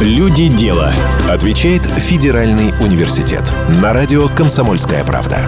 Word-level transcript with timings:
Люди 0.00 0.48
дела. 0.48 0.92
Отвечает 1.26 1.86
Федеральный 1.86 2.74
университет. 2.84 3.42
На 3.80 3.94
радио 3.94 4.28
«Комсомольская 4.28 5.02
правда». 5.04 5.38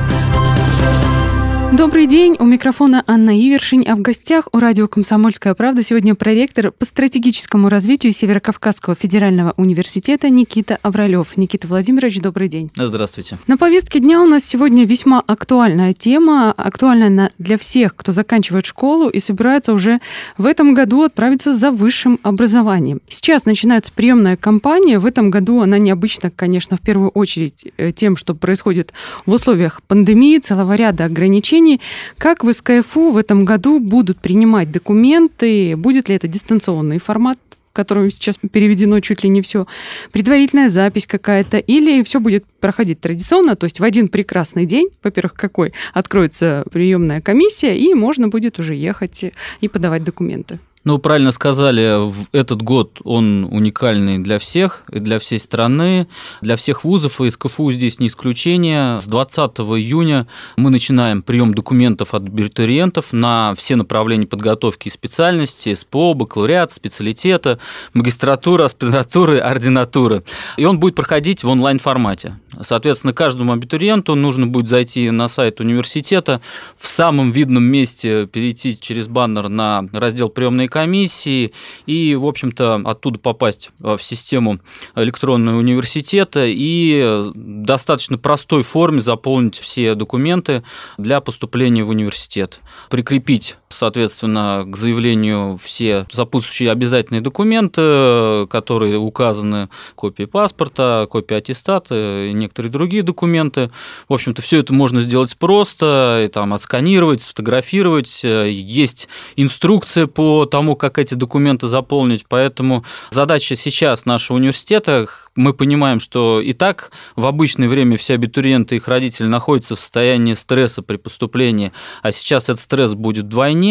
Добрый 1.76 2.06
день, 2.06 2.34
у 2.38 2.44
микрофона 2.44 3.04
Анна 3.06 3.38
Ивершин, 3.38 3.84
а 3.86 3.94
в 3.94 4.00
гостях 4.00 4.48
у 4.52 4.58
радио 4.58 4.88
«Комсомольская 4.88 5.52
правда» 5.52 5.82
сегодня 5.82 6.14
проректор 6.14 6.72
по 6.72 6.86
стратегическому 6.86 7.68
развитию 7.68 8.14
Северокавказского 8.14 8.96
федерального 8.96 9.52
университета 9.58 10.30
Никита 10.30 10.78
Авралев. 10.80 11.36
Никита 11.36 11.68
Владимирович, 11.68 12.22
добрый 12.22 12.48
день. 12.48 12.70
Здравствуйте. 12.74 13.38
На 13.46 13.58
повестке 13.58 14.00
дня 14.00 14.22
у 14.22 14.26
нас 14.26 14.44
сегодня 14.44 14.86
весьма 14.86 15.22
актуальная 15.26 15.92
тема, 15.92 16.52
актуальная 16.52 17.32
для 17.36 17.58
всех, 17.58 17.94
кто 17.94 18.14
заканчивает 18.14 18.64
школу 18.64 19.10
и 19.10 19.20
собирается 19.20 19.74
уже 19.74 20.00
в 20.38 20.46
этом 20.46 20.72
году 20.72 21.02
отправиться 21.02 21.54
за 21.54 21.70
высшим 21.70 22.18
образованием. 22.22 23.02
Сейчас 23.08 23.44
начинается 23.44 23.92
приемная 23.92 24.38
кампания. 24.38 24.98
В 24.98 25.04
этом 25.04 25.30
году 25.30 25.60
она 25.60 25.76
необычна, 25.76 26.30
конечно, 26.30 26.78
в 26.78 26.80
первую 26.80 27.10
очередь 27.10 27.66
э, 27.76 27.92
тем, 27.92 28.16
что 28.16 28.34
происходит 28.34 28.94
в 29.26 29.32
условиях 29.34 29.82
пандемии, 29.82 30.38
целого 30.38 30.74
ряда 30.74 31.04
ограничений, 31.04 31.57
обучении. 31.58 31.80
Как 32.16 32.44
в 32.44 32.52
СКФУ 32.52 33.10
в 33.10 33.16
этом 33.16 33.44
году 33.44 33.80
будут 33.80 34.18
принимать 34.18 34.70
документы? 34.70 35.76
Будет 35.76 36.08
ли 36.08 36.14
это 36.16 36.28
дистанционный 36.28 36.98
формат? 36.98 37.38
в 37.70 37.74
котором 37.78 38.10
сейчас 38.10 38.38
переведено 38.50 38.98
чуть 38.98 39.22
ли 39.22 39.28
не 39.28 39.40
все, 39.40 39.68
предварительная 40.10 40.68
запись 40.68 41.06
какая-то, 41.06 41.58
или 41.58 42.02
все 42.02 42.18
будет 42.18 42.44
проходить 42.60 42.98
традиционно, 42.98 43.54
то 43.54 43.64
есть 43.64 43.78
в 43.78 43.84
один 43.84 44.08
прекрасный 44.08 44.66
день, 44.66 44.88
во-первых, 45.00 45.34
какой, 45.34 45.72
откроется 45.94 46.64
приемная 46.72 47.20
комиссия, 47.20 47.78
и 47.78 47.94
можно 47.94 48.26
будет 48.26 48.58
уже 48.58 48.74
ехать 48.74 49.26
и 49.60 49.68
подавать 49.68 50.02
документы. 50.02 50.58
Ну, 50.84 50.98
правильно 50.98 51.32
сказали, 51.32 52.12
этот 52.32 52.62
год 52.62 53.00
он 53.02 53.44
уникальный 53.50 54.20
для 54.20 54.38
всех, 54.38 54.84
и 54.92 55.00
для 55.00 55.18
всей 55.18 55.40
страны, 55.40 56.06
для 56.40 56.56
всех 56.56 56.84
вузов, 56.84 57.20
и 57.20 57.30
СКФУ 57.30 57.72
здесь 57.72 57.98
не 57.98 58.06
исключение. 58.06 59.00
С 59.00 59.04
20 59.04 59.38
июня 59.58 60.28
мы 60.56 60.70
начинаем 60.70 61.22
прием 61.22 61.52
документов 61.52 62.14
от 62.14 62.26
абитуриентов 62.26 63.06
на 63.12 63.54
все 63.56 63.74
направления 63.74 64.26
подготовки 64.26 64.88
и 64.88 64.90
специальности, 64.90 65.74
СПО, 65.74 66.14
бакалавриат, 66.14 66.72
специалитета, 66.72 67.58
магистратура, 67.92 68.64
аспирантуры, 68.64 69.38
ординатуры. 69.38 70.22
И 70.56 70.64
он 70.64 70.78
будет 70.78 70.94
проходить 70.94 71.42
в 71.42 71.48
онлайн-формате. 71.48 72.38
Соответственно, 72.62 73.12
каждому 73.12 73.52
абитуриенту 73.52 74.14
нужно 74.14 74.46
будет 74.46 74.68
зайти 74.68 75.10
на 75.10 75.28
сайт 75.28 75.60
университета, 75.60 76.40
в 76.76 76.86
самом 76.86 77.30
видном 77.30 77.64
месте 77.64 78.26
перейти 78.26 78.78
через 78.78 79.06
баннер 79.06 79.48
на 79.48 79.88
раздел 79.92 80.28
приемной 80.68 80.88
комиссии 80.88 81.52
и, 81.86 82.14
в 82.14 82.26
общем-то, 82.26 82.82
оттуда 82.84 83.18
попасть 83.18 83.70
в 83.78 83.98
систему 84.00 84.60
электронного 84.94 85.58
университета 85.58 86.44
и 86.46 87.02
в 87.02 87.32
достаточно 87.34 88.18
простой 88.18 88.62
форме 88.62 89.00
заполнить 89.00 89.58
все 89.58 89.94
документы 89.94 90.62
для 90.98 91.20
поступления 91.20 91.84
в 91.84 91.90
университет. 91.90 92.60
Прикрепить, 92.90 93.56
соответственно, 93.78 94.64
к 94.66 94.76
заявлению 94.76 95.58
все 95.62 96.06
сопутствующие 96.10 96.70
обязательные 96.70 97.20
документы, 97.20 98.46
которые 98.48 98.98
указаны, 98.98 99.68
копии 99.94 100.24
паспорта, 100.24 101.06
копии 101.10 101.36
аттестата 101.36 102.26
и 102.26 102.32
некоторые 102.32 102.72
другие 102.72 103.02
документы. 103.02 103.70
В 104.08 104.14
общем-то, 104.14 104.42
все 104.42 104.58
это 104.58 104.72
можно 104.72 105.00
сделать 105.00 105.36
просто, 105.36 106.24
и, 106.26 106.28
там, 106.28 106.54
отсканировать, 106.54 107.22
сфотографировать. 107.22 108.22
Есть 108.24 109.08
инструкция 109.36 110.06
по 110.06 110.44
тому, 110.46 110.74
как 110.74 110.98
эти 110.98 111.14
документы 111.14 111.68
заполнить, 111.68 112.24
поэтому 112.28 112.84
задача 113.10 113.54
сейчас 113.54 114.06
нашего 114.06 114.36
университета 114.36 115.08
мы 115.36 115.54
понимаем, 115.54 116.00
что 116.00 116.40
и 116.40 116.52
так 116.52 116.90
в 117.14 117.24
обычное 117.24 117.68
время 117.68 117.96
все 117.96 118.14
абитуриенты 118.14 118.74
и 118.74 118.78
их 118.78 118.88
родители 118.88 119.26
находятся 119.26 119.76
в 119.76 119.80
состоянии 119.80 120.34
стресса 120.34 120.82
при 120.82 120.96
поступлении, 120.96 121.72
а 122.02 122.10
сейчас 122.10 122.44
этот 122.44 122.60
стресс 122.60 122.94
будет 122.94 123.26
вдвойне. 123.26 123.67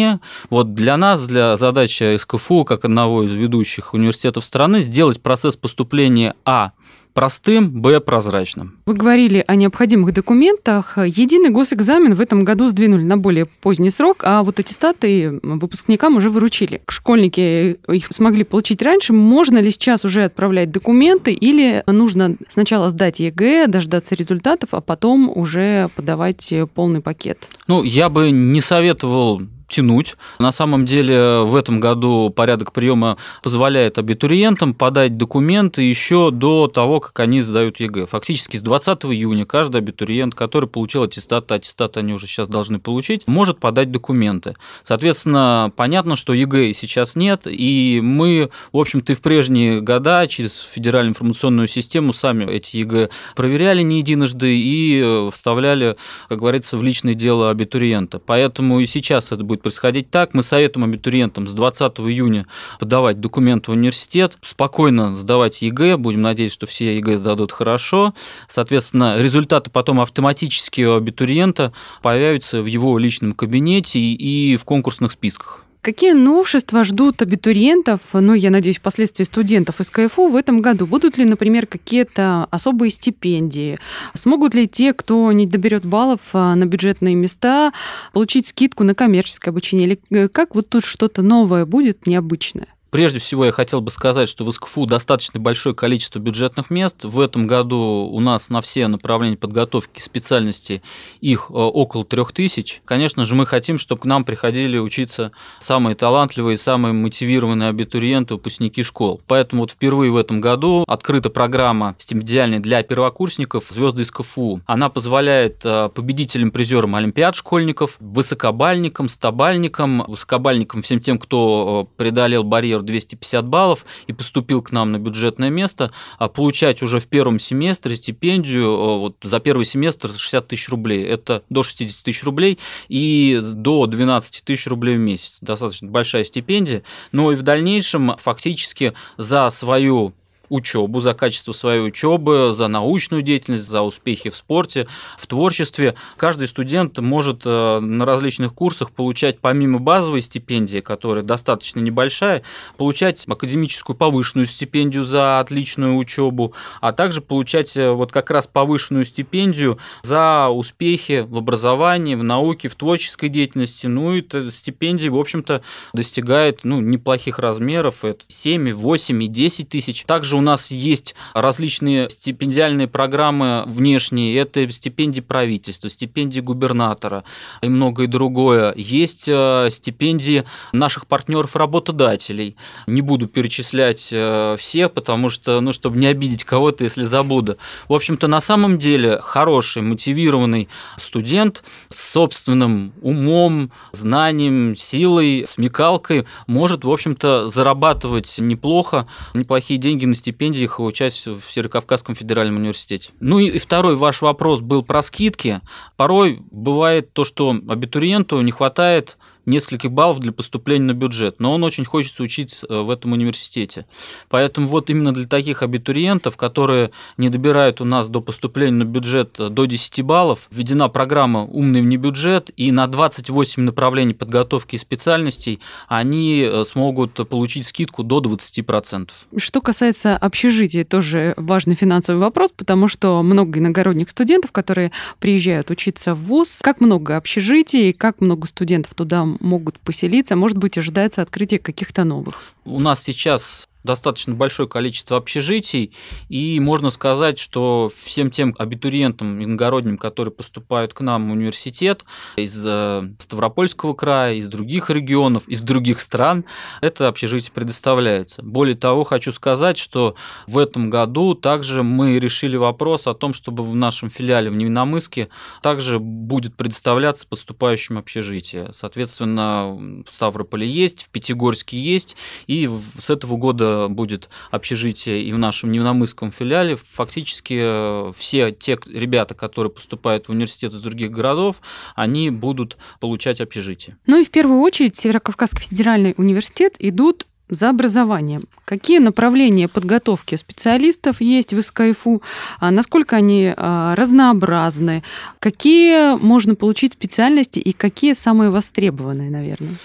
Вот 0.50 0.74
для 0.74 0.96
нас, 0.96 1.26
для 1.26 1.56
задачи 1.56 2.16
СКФУ, 2.16 2.64
как 2.64 2.84
одного 2.84 3.24
из 3.24 3.32
ведущих 3.32 3.94
университетов 3.94 4.44
страны, 4.44 4.80
сделать 4.80 5.20
процесс 5.20 5.56
поступления 5.56 6.34
А 6.44 6.72
простым, 7.18 7.82
б, 7.82 7.98
прозрачным. 7.98 8.78
Вы 8.86 8.94
говорили 8.94 9.42
о 9.48 9.56
необходимых 9.56 10.14
документах. 10.14 10.98
Единый 10.98 11.50
госэкзамен 11.50 12.14
в 12.14 12.20
этом 12.20 12.44
году 12.44 12.68
сдвинули 12.68 13.02
на 13.02 13.18
более 13.18 13.46
поздний 13.46 13.90
срок, 13.90 14.18
а 14.22 14.44
вот 14.44 14.60
аттестаты 14.60 15.40
выпускникам 15.42 16.16
уже 16.16 16.30
вручили. 16.30 16.80
Школьники 16.88 17.80
их 17.92 18.06
смогли 18.10 18.44
получить 18.44 18.82
раньше. 18.82 19.12
Можно 19.14 19.58
ли 19.58 19.72
сейчас 19.72 20.04
уже 20.04 20.22
отправлять 20.22 20.70
документы 20.70 21.32
или 21.32 21.82
нужно 21.88 22.36
сначала 22.48 22.88
сдать 22.88 23.18
ЕГЭ, 23.18 23.66
дождаться 23.66 24.14
результатов, 24.14 24.68
а 24.70 24.80
потом 24.80 25.28
уже 25.28 25.90
подавать 25.96 26.54
полный 26.74 27.00
пакет? 27.00 27.48
Ну, 27.66 27.82
я 27.82 28.10
бы 28.10 28.30
не 28.30 28.60
советовал 28.60 29.42
тянуть. 29.68 30.16
На 30.38 30.50
самом 30.50 30.86
деле 30.86 31.42
в 31.42 31.54
этом 31.54 31.78
году 31.78 32.30
порядок 32.30 32.72
приема 32.72 33.18
позволяет 33.42 33.98
абитуриентам 33.98 34.74
подать 34.74 35.16
документы 35.16 35.82
еще 35.82 36.30
до 36.30 36.66
того, 36.68 37.00
как 37.00 37.20
они 37.20 37.42
сдают 37.42 37.78
ЕГЭ. 37.78 38.06
Фактически 38.06 38.56
с 38.56 38.62
20 38.62 39.04
июня 39.04 39.44
каждый 39.44 39.76
абитуриент, 39.76 40.34
который 40.34 40.68
получил 40.68 41.02
аттестат, 41.04 41.52
аттестат 41.52 41.96
они 41.96 42.14
уже 42.14 42.26
сейчас 42.26 42.48
должны 42.48 42.78
получить, 42.78 43.26
может 43.26 43.58
подать 43.58 43.92
документы. 43.92 44.56
Соответственно, 44.84 45.72
понятно, 45.76 46.16
что 46.16 46.32
ЕГЭ 46.32 46.72
сейчас 46.72 47.14
нет, 47.14 47.42
и 47.44 48.00
мы, 48.02 48.50
в 48.72 48.78
общем-то, 48.78 49.12
и 49.12 49.14
в 49.14 49.20
прежние 49.20 49.80
года 49.80 50.26
через 50.26 50.56
федеральную 50.56 51.10
информационную 51.10 51.68
систему 51.68 52.12
сами 52.12 52.44
эти 52.50 52.78
ЕГЭ 52.78 53.10
проверяли 53.36 53.82
не 53.82 53.98
единожды 53.98 54.58
и 54.58 55.28
вставляли, 55.32 55.96
как 56.28 56.38
говорится, 56.38 56.78
в 56.78 56.82
личное 56.82 57.14
дело 57.14 57.50
абитуриента. 57.50 58.18
Поэтому 58.18 58.80
и 58.80 58.86
сейчас 58.86 59.30
это 59.32 59.44
будет 59.44 59.57
будет 59.58 59.62
происходить 59.62 60.10
так. 60.10 60.34
Мы 60.34 60.42
советуем 60.42 60.84
абитуриентам 60.84 61.48
с 61.48 61.54
20 61.54 62.00
июня 62.00 62.46
подавать 62.78 63.20
документы 63.20 63.70
в 63.70 63.74
университет, 63.74 64.38
спокойно 64.42 65.16
сдавать 65.16 65.62
ЕГЭ, 65.62 65.96
будем 65.96 66.22
надеяться, 66.22 66.54
что 66.54 66.66
все 66.66 66.96
ЕГЭ 66.96 67.18
сдадут 67.18 67.52
хорошо. 67.52 68.14
Соответственно, 68.48 69.20
результаты 69.20 69.70
потом 69.70 70.00
автоматически 70.00 70.82
у 70.82 70.96
абитуриента 70.96 71.72
появятся 72.02 72.62
в 72.62 72.66
его 72.66 72.98
личном 72.98 73.32
кабинете 73.32 73.98
и 73.98 74.56
в 74.56 74.64
конкурсных 74.64 75.12
списках. 75.12 75.64
Какие 75.80 76.12
новшества 76.12 76.82
ждут 76.82 77.22
абитуриентов, 77.22 78.00
ну, 78.12 78.34
я 78.34 78.50
надеюсь, 78.50 78.78
впоследствии 78.78 79.24
студентов 79.24 79.80
из 79.80 79.90
КФУ 79.90 80.28
в 80.28 80.36
этом 80.36 80.60
году? 80.60 80.86
Будут 80.86 81.18
ли, 81.18 81.24
например, 81.24 81.66
какие-то 81.66 82.48
особые 82.50 82.90
стипендии? 82.90 83.78
Смогут 84.12 84.54
ли 84.54 84.66
те, 84.66 84.92
кто 84.92 85.30
не 85.30 85.46
доберет 85.46 85.86
баллов 85.86 86.20
а, 86.32 86.56
на 86.56 86.66
бюджетные 86.66 87.14
места, 87.14 87.72
получить 88.12 88.48
скидку 88.48 88.82
на 88.82 88.94
коммерческое 88.94 89.52
обучение? 89.52 89.86
Или 89.86 90.00
э, 90.10 90.28
как 90.28 90.56
вот 90.56 90.68
тут 90.68 90.84
что-то 90.84 91.22
новое 91.22 91.64
будет, 91.64 92.06
необычное? 92.06 92.66
Прежде 92.90 93.18
всего, 93.18 93.44
я 93.44 93.52
хотел 93.52 93.82
бы 93.82 93.90
сказать, 93.90 94.30
что 94.30 94.44
в 94.44 94.52
СКФУ 94.52 94.86
достаточно 94.86 95.38
большое 95.38 95.74
количество 95.74 96.18
бюджетных 96.18 96.70
мест. 96.70 97.04
В 97.04 97.20
этом 97.20 97.46
году 97.46 98.08
у 98.10 98.20
нас 98.20 98.48
на 98.48 98.62
все 98.62 98.86
направления 98.88 99.36
подготовки 99.36 100.00
специальности 100.00 100.82
их 101.20 101.46
э, 101.50 101.52
около 101.52 102.06
трех 102.06 102.32
тысяч. 102.32 102.80
Конечно 102.86 103.26
же, 103.26 103.34
мы 103.34 103.44
хотим, 103.44 103.78
чтобы 103.78 104.02
к 104.02 104.04
нам 104.06 104.24
приходили 104.24 104.78
учиться 104.78 105.32
самые 105.58 105.96
талантливые, 105.96 106.56
самые 106.56 106.94
мотивированные 106.94 107.68
абитуриенты, 107.68 108.34
выпускники 108.34 108.82
школ. 108.82 109.20
Поэтому 109.26 109.62
вот 109.62 109.72
впервые 109.72 110.10
в 110.10 110.16
этом 110.16 110.40
году 110.40 110.84
открыта 110.88 111.28
программа 111.28 111.94
стипендиальная 111.98 112.60
для 112.60 112.82
первокурсников 112.82 113.66
«Звезды 113.70 114.04
СКФУ». 114.06 114.62
Она 114.64 114.88
позволяет 114.88 115.60
э, 115.64 115.90
победителям, 115.94 116.50
призерам 116.50 116.94
Олимпиад 116.94 117.36
школьников, 117.36 117.96
высокобальникам, 118.00 119.10
стобальникам, 119.10 120.04
высокобальникам, 120.08 120.80
всем 120.80 121.00
тем, 121.00 121.18
кто 121.18 121.86
э, 121.92 121.98
преодолел 121.98 122.44
барьер 122.44 122.77
например, 122.78 122.82
250 122.82 123.46
баллов 123.46 123.86
и 124.06 124.12
поступил 124.12 124.62
к 124.62 124.72
нам 124.72 124.92
на 124.92 124.98
бюджетное 124.98 125.50
место, 125.50 125.90
а 126.18 126.28
получать 126.28 126.82
уже 126.82 127.00
в 127.00 127.06
первом 127.06 127.40
семестре 127.40 127.96
стипендию 127.96 128.64
э, 128.64 128.98
вот, 128.98 129.16
за 129.22 129.40
первый 129.40 129.64
семестр 129.64 130.08
60 130.08 130.48
тысяч 130.48 130.68
рублей. 130.68 131.04
Это 131.04 131.42
до 131.50 131.62
60 131.62 132.04
тысяч 132.04 132.24
рублей 132.24 132.58
и 132.88 133.40
до 133.42 133.86
12 133.86 134.42
тысяч 134.44 134.66
рублей 134.66 134.96
в 134.96 135.00
месяц. 135.00 135.36
Достаточно 135.40 135.88
большая 135.88 136.24
стипендия. 136.24 136.82
Но 137.12 137.32
и 137.32 137.36
в 137.36 137.42
дальнейшем 137.42 138.16
фактически 138.18 138.94
за 139.16 139.50
свою 139.50 140.14
учебу, 140.48 141.00
за 141.00 141.14
качество 141.14 141.52
своей 141.52 141.80
учебы, 141.80 142.54
за 142.54 142.68
научную 142.68 143.22
деятельность, 143.22 143.68
за 143.68 143.82
успехи 143.82 144.30
в 144.30 144.36
спорте, 144.36 144.86
в 145.16 145.26
творчестве. 145.26 145.94
Каждый 146.16 146.48
студент 146.48 146.98
может 146.98 147.42
э, 147.44 147.80
на 147.80 148.04
различных 148.04 148.54
курсах 148.54 148.90
получать 148.90 149.40
помимо 149.40 149.78
базовой 149.78 150.22
стипендии, 150.22 150.80
которая 150.80 151.24
достаточно 151.24 151.80
небольшая, 151.80 152.42
получать 152.76 153.26
академическую 153.28 153.96
повышенную 153.96 154.46
стипендию 154.46 155.04
за 155.04 155.40
отличную 155.40 155.96
учебу, 155.96 156.54
а 156.80 156.92
также 156.92 157.20
получать 157.20 157.76
э, 157.76 157.90
вот 157.90 158.12
как 158.12 158.30
раз 158.30 158.46
повышенную 158.46 159.04
стипендию 159.04 159.78
за 160.02 160.48
успехи 160.48 161.24
в 161.28 161.36
образовании, 161.36 162.14
в 162.14 162.24
науке, 162.24 162.68
в 162.68 162.74
творческой 162.74 163.28
деятельности. 163.28 163.86
Ну 163.86 164.14
и 164.14 164.50
стипендии, 164.50 165.08
в 165.08 165.16
общем-то, 165.16 165.62
достигает 165.92 166.60
ну, 166.64 166.80
неплохих 166.80 167.38
размеров. 167.38 168.04
Это 168.04 168.24
7, 168.28 168.72
8 168.72 169.22
и 169.22 169.26
10 169.28 169.68
тысяч. 169.68 170.04
Также 170.04 170.36
у 170.38 170.40
нас 170.40 170.70
есть 170.70 171.16
различные 171.34 172.08
стипендиальные 172.08 172.86
программы 172.86 173.64
внешние, 173.66 174.36
это 174.36 174.70
стипендии 174.70 175.20
правительства, 175.20 175.90
стипендии 175.90 176.38
губернатора 176.40 177.24
и 177.60 177.68
многое 177.68 178.06
другое. 178.06 178.72
Есть 178.76 179.28
э, 179.28 179.68
стипендии 179.70 180.44
наших 180.72 181.06
партнеров-работодателей. 181.06 182.56
Не 182.86 183.02
буду 183.02 183.26
перечислять 183.26 184.08
э, 184.12 184.56
все, 184.58 184.88
потому 184.88 185.28
что, 185.28 185.60
ну, 185.60 185.72
чтобы 185.72 185.98
не 185.98 186.06
обидеть 186.06 186.44
кого-то, 186.44 186.84
если 186.84 187.02
забуду. 187.02 187.58
В 187.88 187.94
общем-то, 187.94 188.28
на 188.28 188.40
самом 188.40 188.78
деле 188.78 189.18
хороший, 189.20 189.82
мотивированный 189.82 190.68
студент 190.98 191.64
с 191.88 192.12
собственным 192.12 192.92
умом, 193.02 193.72
знанием, 193.90 194.76
силой, 194.76 195.46
смекалкой 195.50 196.26
может, 196.46 196.84
в 196.84 196.90
общем-то, 196.90 197.48
зарабатывать 197.48 198.36
неплохо, 198.38 199.06
неплохие 199.34 199.80
деньги 199.80 200.04
на 200.04 200.14
стипендиях, 200.28 200.78
учась 200.78 201.26
в 201.26 201.40
Северокавказском 201.50 202.14
федеральном 202.14 202.56
университете. 202.56 203.10
Ну 203.18 203.38
и 203.38 203.58
второй 203.58 203.96
ваш 203.96 204.20
вопрос 204.20 204.60
был 204.60 204.82
про 204.82 205.02
скидки. 205.02 205.62
Порой 205.96 206.40
бывает 206.50 207.14
то, 207.14 207.24
что 207.24 207.58
абитуриенту 207.66 208.40
не 208.42 208.50
хватает 208.50 209.16
нескольких 209.48 209.90
баллов 209.90 210.20
для 210.20 210.32
поступления 210.32 210.86
на 210.86 210.94
бюджет, 210.94 211.40
но 211.40 211.52
он 211.52 211.64
очень 211.64 211.84
хочет 211.84 212.20
учиться 212.20 212.66
э, 212.68 212.80
в 212.80 212.90
этом 212.90 213.12
университете. 213.12 213.86
Поэтому 214.28 214.68
вот 214.68 214.90
именно 214.90 215.12
для 215.12 215.26
таких 215.26 215.62
абитуриентов, 215.62 216.36
которые 216.36 216.90
не 217.16 217.30
добирают 217.30 217.80
у 217.80 217.84
нас 217.84 218.08
до 218.08 218.20
поступления 218.20 218.78
на 218.78 218.84
бюджет 218.84 219.36
э, 219.40 219.48
до 219.48 219.64
10 219.64 220.02
баллов, 220.02 220.48
введена 220.50 220.88
программа 220.88 221.44
«Умный 221.44 221.80
вне 221.80 221.96
бюджет», 221.96 222.50
и 222.56 222.70
на 222.70 222.86
28 222.86 223.62
направлений 223.62 224.14
подготовки 224.14 224.76
и 224.76 224.78
специальностей 224.78 225.60
они 225.88 226.42
э, 226.46 226.64
смогут 226.64 227.14
получить 227.28 227.66
скидку 227.66 228.02
до 228.04 228.20
20%. 228.20 229.10
Что 229.36 229.60
касается 229.60 230.16
общежития, 230.16 230.84
тоже 230.84 231.34
важный 231.36 231.74
финансовый 231.74 232.18
вопрос, 232.18 232.52
потому 232.54 232.88
что 232.88 233.22
много 233.22 233.58
иногородних 233.58 234.10
студентов, 234.10 234.52
которые 234.52 234.92
приезжают 235.18 235.70
учиться 235.70 236.14
в 236.14 236.24
ВУЗ, 236.24 236.60
как 236.62 236.80
много 236.80 237.16
общежитий, 237.16 237.92
как 237.92 238.20
много 238.20 238.46
студентов 238.46 238.94
туда 238.94 239.26
могут 239.40 239.78
поселиться, 239.80 240.36
может 240.36 240.58
быть, 240.58 240.78
ожидается 240.78 241.22
открытие 241.22 241.58
каких-то 241.58 242.04
новых? 242.04 242.54
У 242.64 242.80
нас 242.80 243.02
сейчас 243.02 243.67
достаточно 243.84 244.34
большое 244.34 244.68
количество 244.68 245.16
общежитий, 245.16 245.94
и 246.28 246.58
можно 246.60 246.90
сказать, 246.90 247.38
что 247.38 247.90
всем 247.94 248.30
тем 248.30 248.54
абитуриентам 248.58 249.42
иногородним, 249.42 249.98
которые 249.98 250.32
поступают 250.32 250.94
к 250.94 251.00
нам 251.00 251.28
в 251.28 251.32
университет 251.32 252.04
из 252.36 252.60
э, 252.64 253.10
Ставропольского 253.18 253.94
края, 253.94 254.34
из 254.34 254.48
других 254.48 254.90
регионов, 254.90 255.48
из 255.48 255.62
других 255.62 256.00
стран, 256.00 256.44
это 256.80 257.08
общежитие 257.08 257.52
предоставляется. 257.52 258.42
Более 258.42 258.76
того, 258.76 259.04
хочу 259.04 259.32
сказать, 259.32 259.78
что 259.78 260.16
в 260.46 260.58
этом 260.58 260.90
году 260.90 261.34
также 261.34 261.82
мы 261.82 262.18
решили 262.18 262.56
вопрос 262.56 263.06
о 263.06 263.14
том, 263.14 263.32
чтобы 263.32 263.64
в 263.64 263.74
нашем 263.74 264.10
филиале 264.10 264.50
в 264.50 264.54
Невиномыске 264.54 265.28
также 265.62 265.98
будет 265.98 266.56
предоставляться 266.56 267.26
поступающим 267.26 267.98
общежитие. 267.98 268.72
Соответственно, 268.74 270.04
в 270.06 270.12
Ставрополе 270.12 270.68
есть, 270.68 271.04
в 271.04 271.10
Пятигорске 271.10 271.78
есть, 271.78 272.16
и 272.46 272.68
с 273.00 273.10
этого 273.10 273.36
года 273.36 273.67
будет 273.88 274.28
общежитие 274.50 275.22
и 275.22 275.32
в 275.32 275.38
нашем 275.38 275.72
Невномысском 275.72 276.30
филиале, 276.30 276.76
фактически 276.76 277.58
э, 277.60 278.12
все 278.16 278.52
те 278.52 278.78
ребята, 278.86 279.34
которые 279.34 279.72
поступают 279.72 280.26
в 280.26 280.30
университет 280.30 280.72
из 280.72 280.80
других 280.80 281.10
городов, 281.10 281.60
они 281.94 282.30
будут 282.30 282.76
получать 283.00 283.40
общежитие. 283.40 283.96
Ну 284.06 284.20
и 284.20 284.24
в 284.24 284.30
первую 284.30 284.60
очередь 284.60 284.96
Северокавказский 284.96 285.60
федеральный 285.60 286.14
университет 286.16 286.74
идут 286.78 287.26
за 287.48 287.70
образованием. 287.70 288.44
Какие 288.64 288.98
направления 288.98 289.68
подготовки 289.68 290.34
специалистов 290.36 291.20
есть 291.20 291.52
в 291.52 291.62
СКФУ? 291.62 292.22
А 292.60 292.70
насколько 292.70 293.16
они 293.16 293.52
а, 293.56 293.94
разнообразны? 293.96 295.02
Какие 295.38 296.18
можно 296.18 296.54
получить 296.54 296.92
специальности 296.92 297.58
и 297.58 297.72
какие 297.72 298.12
самые 298.12 298.50
востребованные, 298.50 299.30
наверное? 299.30 299.76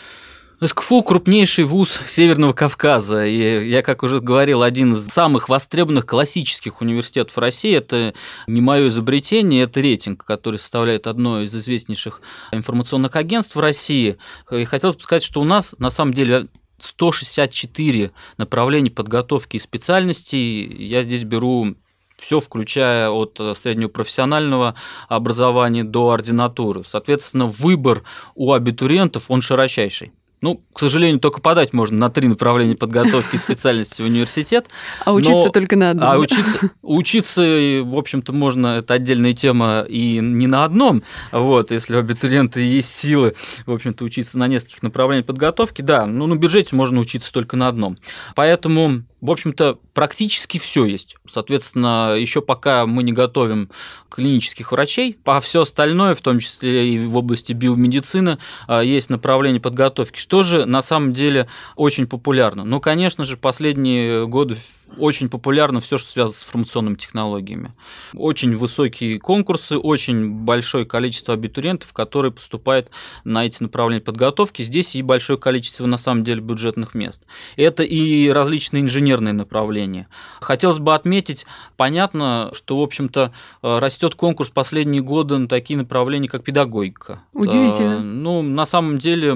СКФУ– 0.67 1.01
крупнейший 1.03 1.65
вуз 1.65 1.99
Северного 2.07 2.53
Кавказа. 2.53 3.25
И 3.25 3.67
я, 3.67 3.81
как 3.81 4.03
уже 4.03 4.19
говорил, 4.19 4.63
один 4.63 4.93
из 4.93 5.07
самых 5.07 5.49
востребованных 5.49 6.05
классических 6.05 6.81
университетов 6.81 7.37
России. 7.37 7.75
Это 7.75 8.13
не 8.47 8.61
мое 8.61 8.87
изобретение, 8.87 9.63
это 9.63 9.81
рейтинг, 9.81 10.23
который 10.23 10.59
составляет 10.59 11.07
одно 11.07 11.41
из 11.41 11.53
известнейших 11.55 12.21
информационных 12.51 13.15
агентств 13.15 13.55
в 13.55 13.59
России. 13.59 14.17
И 14.51 14.65
хотелось 14.65 14.95
бы 14.95 15.01
сказать, 15.03 15.23
что 15.23 15.41
у 15.41 15.43
нас 15.43 15.75
на 15.79 15.89
самом 15.89 16.13
деле 16.13 16.47
164 16.79 18.11
направления 18.37 18.91
подготовки 18.91 19.57
и 19.57 19.59
специальностей. 19.59 20.65
Я 20.65 21.03
здесь 21.03 21.23
беру 21.23 21.75
все, 22.17 22.39
включая 22.39 23.09
от 23.09 23.39
среднего 23.61 23.89
профессионального 23.89 24.75
образования 25.09 25.83
до 25.83 26.11
ординатуры. 26.11 26.83
Соответственно, 26.87 27.47
выбор 27.47 28.03
у 28.35 28.53
абитуриентов, 28.53 29.25
он 29.29 29.41
широчайший. 29.41 30.13
Ну, 30.43 30.61
к 30.73 30.79
сожалению, 30.81 31.21
только 31.21 31.39
подать 31.39 31.71
можно 31.71 31.97
на 31.97 32.09
три 32.09 32.27
направления 32.27 32.75
подготовки 32.75 33.37
специальности 33.37 34.01
в 34.01 34.05
университет. 34.05 34.65
А 35.05 35.13
учиться 35.13 35.45
но... 35.45 35.49
только 35.51 35.77
на 35.77 35.91
одном. 35.91 36.09
А 36.09 36.17
учиться, 36.17 36.69
учиться, 36.81 37.41
в 37.41 37.97
общем-то, 37.97 38.33
можно, 38.33 38.79
это 38.79 38.95
отдельная 38.95 39.31
тема, 39.31 39.85
и 39.87 40.19
не 40.19 40.47
на 40.47 40.65
одном. 40.65 41.01
Вот, 41.31 41.71
если 41.71 41.95
у 41.95 41.99
абитуриента 41.99 42.59
есть 42.59 42.93
силы, 42.93 43.35
в 43.65 43.71
общем-то, 43.71 44.03
учиться 44.03 44.37
на 44.37 44.47
нескольких 44.47 44.83
направлениях 44.83 45.27
подготовки, 45.27 45.81
да, 45.81 46.05
ну, 46.05 46.27
на 46.27 46.35
бюджете 46.35 46.75
можно 46.75 46.99
учиться 46.99 47.31
только 47.31 47.55
на 47.55 47.69
одном. 47.69 47.97
Поэтому 48.35 49.03
в 49.23 49.31
общем-то, 49.31 49.79
практически 49.93 50.57
все 50.57 50.83
есть. 50.83 51.15
Соответственно, 51.31 52.13
еще 52.17 52.41
пока 52.41 52.85
мы 52.85 53.03
не 53.03 53.13
готовим 53.13 53.69
клинических 54.09 54.73
врачей, 54.73 55.17
по 55.23 55.39
все 55.39 55.61
остальное, 55.61 56.13
в 56.13 56.19
том 56.19 56.39
числе 56.39 56.89
и 56.89 57.05
в 57.05 57.15
области 57.15 57.53
биомедицины, 57.53 58.37
а, 58.67 58.81
есть 58.81 59.09
направление 59.09 59.61
подготовки, 59.61 60.19
что 60.19 60.43
же 60.43 60.65
на 60.65 60.81
самом 60.81 61.13
деле 61.13 61.47
очень 61.77 62.05
популярно. 62.05 62.65
Ну, 62.65 62.81
конечно 62.81 63.23
же, 63.23 63.37
последние 63.37 64.27
годы 64.27 64.57
очень 64.97 65.29
популярно 65.29 65.79
все, 65.79 65.97
что 65.97 66.11
связано 66.11 66.37
с 66.37 66.43
информационными 66.43 66.95
технологиями. 66.95 67.73
Очень 68.13 68.55
высокие 68.55 69.19
конкурсы, 69.19 69.77
очень 69.77 70.29
большое 70.29 70.85
количество 70.85 71.33
абитуриентов, 71.33 71.93
которые 71.93 72.31
поступают 72.31 72.89
на 73.23 73.45
эти 73.45 73.63
направления 73.63 74.01
подготовки. 74.01 74.61
Здесь 74.61 74.95
и 74.95 75.01
большое 75.01 75.39
количество, 75.39 75.85
на 75.85 75.97
самом 75.97 76.23
деле, 76.23 76.41
бюджетных 76.41 76.93
мест. 76.93 77.21
Это 77.55 77.83
и 77.83 78.29
различные 78.29 78.81
инженерные 79.13 79.33
направления. 79.33 80.07
Хотелось 80.41 80.79
бы 80.79 80.93
отметить, 80.93 81.45
понятно, 81.77 82.51
что, 82.53 82.79
в 82.79 82.83
общем-то, 82.83 83.31
растет 83.61 84.15
конкурс 84.15 84.49
последние 84.49 85.01
годы 85.01 85.37
на 85.37 85.47
такие 85.47 85.77
направления, 85.77 86.27
как 86.27 86.43
педагогика. 86.43 87.21
Удивительно. 87.33 87.99
Ну, 87.99 88.41
на 88.41 88.65
самом 88.65 88.99
деле, 88.99 89.35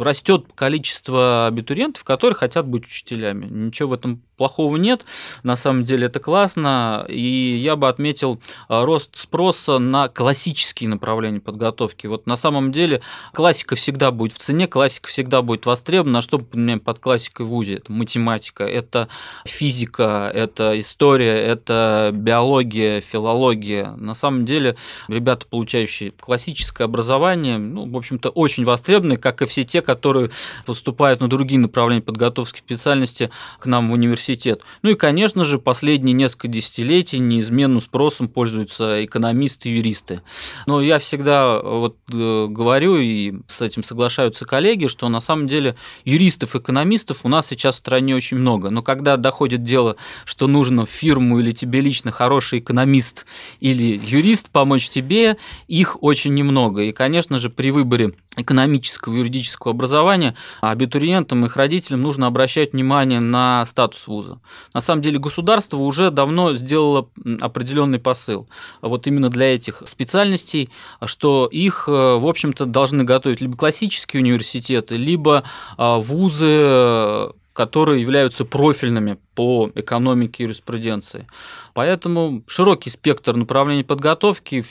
растет 0.00 0.46
количество 0.54 1.46
абитуриентов, 1.46 2.04
которые 2.04 2.36
хотят 2.36 2.66
быть 2.66 2.86
учителями. 2.86 3.46
Ничего 3.46 3.90
в 3.90 3.92
этом 3.92 4.22
плохого 4.40 4.78
нет. 4.78 5.04
На 5.42 5.54
самом 5.54 5.84
деле 5.84 6.06
это 6.06 6.18
классно. 6.18 7.04
И 7.10 7.60
я 7.62 7.76
бы 7.76 7.90
отметил 7.90 8.40
а, 8.70 8.86
рост 8.86 9.10
спроса 9.18 9.78
на 9.78 10.08
классические 10.08 10.88
направления 10.88 11.40
подготовки. 11.40 12.06
Вот 12.06 12.26
на 12.26 12.38
самом 12.38 12.72
деле 12.72 13.02
классика 13.34 13.76
всегда 13.76 14.10
будет 14.10 14.32
в 14.32 14.38
цене, 14.38 14.66
классика 14.66 15.10
всегда 15.10 15.42
будет 15.42 15.66
востребована. 15.66 16.20
А 16.20 16.22
что 16.22 16.38
понимаем 16.38 16.80
под 16.80 17.00
классикой 17.00 17.44
в 17.44 17.50
ВУЗе? 17.50 17.74
Это 17.74 17.92
математика, 17.92 18.64
это 18.64 19.08
физика, 19.44 20.30
это 20.32 20.80
история, 20.80 21.36
это 21.36 22.10
биология, 22.14 23.02
филология. 23.02 23.90
На 23.90 24.14
самом 24.14 24.46
деле 24.46 24.76
ребята, 25.08 25.44
получающие 25.50 26.12
классическое 26.12 26.86
образование, 26.86 27.58
ну, 27.58 27.86
в 27.90 27.94
общем-то, 27.94 28.30
очень 28.30 28.64
востребованы, 28.64 29.18
как 29.18 29.42
и 29.42 29.44
все 29.44 29.64
те, 29.64 29.82
которые 29.82 30.30
поступают 30.64 31.20
на 31.20 31.28
другие 31.28 31.60
направления 31.60 32.00
подготовки 32.00 32.60
специальности 32.60 33.30
к 33.58 33.66
нам 33.66 33.90
в 33.90 33.92
университет 33.92 34.29
университет. 34.30 34.62
Ну 34.82 34.90
и, 34.90 34.94
конечно 34.94 35.44
же, 35.44 35.58
последние 35.58 36.14
несколько 36.14 36.48
десятилетий 36.48 37.18
неизменным 37.18 37.80
спросом 37.80 38.28
пользуются 38.28 39.04
экономисты 39.04 39.68
и 39.68 39.76
юристы. 39.76 40.22
Но 40.66 40.80
я 40.80 40.98
всегда 40.98 41.60
вот 41.60 41.96
э, 42.12 42.46
говорю, 42.48 42.98
и 42.98 43.34
с 43.48 43.60
этим 43.60 43.84
соглашаются 43.84 44.46
коллеги, 44.46 44.86
что 44.86 45.08
на 45.08 45.20
самом 45.20 45.48
деле 45.48 45.76
юристов, 46.04 46.56
экономистов 46.56 47.24
у 47.24 47.28
нас 47.28 47.48
сейчас 47.48 47.76
в 47.76 47.78
стране 47.78 48.14
очень 48.14 48.38
много. 48.38 48.70
Но 48.70 48.82
когда 48.82 49.16
доходит 49.16 49.64
дело, 49.64 49.96
что 50.24 50.46
нужно 50.46 50.86
фирму 50.86 51.40
или 51.40 51.52
тебе 51.52 51.80
лично 51.80 52.10
хороший 52.10 52.60
экономист 52.60 53.26
или 53.60 54.00
юрист 54.04 54.50
помочь 54.50 54.88
тебе, 54.88 55.36
их 55.68 56.02
очень 56.02 56.34
немного. 56.34 56.82
И, 56.82 56.92
конечно 56.92 57.38
же, 57.38 57.50
при 57.50 57.70
выборе 57.70 58.12
экономического 58.36 59.14
юридического 59.14 59.72
образования 59.72 60.36
абитуриентам 60.60 61.44
и 61.44 61.46
их 61.48 61.56
родителям 61.56 62.02
нужно 62.02 62.26
обращать 62.28 62.72
внимание 62.72 63.20
на 63.20 63.66
статус 63.66 64.06
вуза. 64.06 64.40
На 64.72 64.80
самом 64.80 65.02
деле 65.02 65.18
государство 65.18 65.78
уже 65.78 66.10
давно 66.10 66.54
сделало 66.54 67.08
определенный 67.40 67.98
посыл 67.98 68.48
вот 68.82 69.06
именно 69.06 69.30
для 69.30 69.54
этих 69.54 69.82
специальностей, 69.86 70.70
что 71.04 71.48
их, 71.50 71.84
э, 71.88 71.90
в 71.90 72.26
общем-то, 72.26 72.66
должны 72.66 73.02
готовить 73.02 73.40
либо 73.40 73.56
классические 73.56 74.22
университеты, 74.22 74.96
либо 74.96 75.42
а, 75.76 75.98
вузы 75.98 77.32
которые 77.52 78.00
являются 78.00 78.44
профильными 78.44 79.18
по 79.34 79.70
экономике 79.74 80.44
и 80.44 80.46
юриспруденции. 80.46 81.26
Поэтому 81.74 82.42
широкий 82.46 82.88
спектр 82.88 83.36
направлений 83.36 83.84
подготовки 83.84 84.64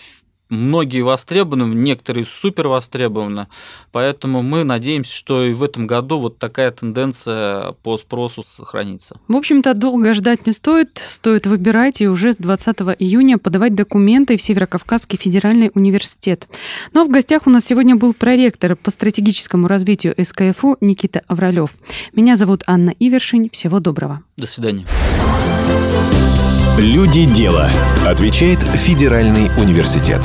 многие 0.50 1.02
востребованы, 1.02 1.74
некоторые 1.74 2.26
супер 2.26 2.68
востребованы. 2.68 3.48
Поэтому 3.92 4.42
мы 4.42 4.64
надеемся, 4.64 5.14
что 5.14 5.44
и 5.44 5.54
в 5.54 5.64
этом 5.64 5.88
году 5.88 6.20
вот 6.20 6.38
такая 6.38 6.72
тенденция 6.72 7.74
по 7.84 7.98
спросу 7.98 8.44
сохранится. 8.44 9.20
В 9.28 9.36
общем-то, 9.36 9.74
долго 9.74 10.14
ждать 10.14 10.46
не 10.48 10.54
стоит. 10.54 11.02
Стоит 11.08 11.48
выбирать 11.48 12.02
и 12.02 12.08
уже 12.08 12.34
с 12.34 12.38
20 12.38 12.78
июня 13.00 13.38
подавать 13.38 13.76
документы 13.76 14.38
в 14.38 14.42
Северокавказский 14.42 15.18
федеральный 15.18 15.72
университет. 15.74 16.48
Ну 16.94 17.02
а 17.02 17.06
в 17.06 17.10
гостях 17.10 17.48
у 17.48 17.50
нас 17.50 17.66
сегодня 17.66 17.96
был 17.96 18.14
проректор 18.14 18.76
по 18.76 18.92
стратегическому 18.92 19.68
развитию 19.68 20.16
СКФУ 20.22 20.78
Никита 20.82 21.22
Авралев. 21.28 21.72
Меня 22.14 22.36
зовут 22.36 22.64
Анна 22.68 22.94
Ивершин. 23.00 23.50
Всего 23.52 23.80
доброго. 23.80 24.24
До 24.38 24.48
свидания. 24.48 24.86
Люди 26.80 27.26
дела. 27.26 27.70
Отвечает 28.08 28.60
Федеральный 28.62 29.52
университет. 29.58 30.22